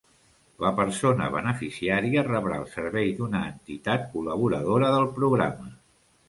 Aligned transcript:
La 0.63 0.69
persona 0.77 1.27
beneficiària 1.35 2.23
rebrà 2.29 2.57
el 2.63 2.65
servei 2.71 3.13
d'una 3.19 3.43
entitat 3.51 4.09
col·laboradora 4.15 4.91
del 4.97 5.07
Programa. 5.21 5.71